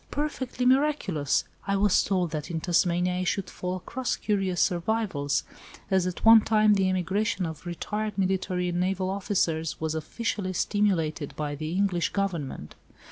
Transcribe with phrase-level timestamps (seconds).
[0.09, 1.43] Perfectly miraculous!
[1.67, 5.43] I was told that in Tasmania I should fall across curious survivals,
[5.91, 11.35] as at one time the emigration of retired military and naval officers was officially stimulated
[11.35, 12.73] by the English Government.